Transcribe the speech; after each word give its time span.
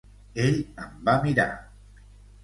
Ell 0.43 0.55
em 0.85 0.95
va 1.09 1.15
mirar. 1.25 1.45